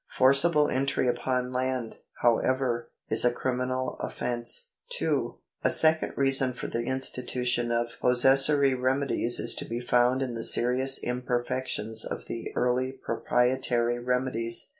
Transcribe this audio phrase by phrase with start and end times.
[0.17, 4.69] Forcible entry upon land, however, is a criminal offence.
[4.97, 10.33] 2, A second reason for the institution of possessory remedies is to be found in
[10.33, 14.69] the serious imperfections of the early proprietary remedies.